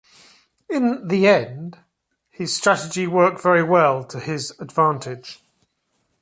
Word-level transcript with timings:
In 0.67 1.07
the 1.09 1.27
end, 1.27 1.77
his 2.31 2.55
strategy 2.57 3.05
worked 3.05 3.39
very 3.39 3.61
well 3.61 4.03
to 4.05 4.19
his 4.19 4.49
advantage. 4.59 5.43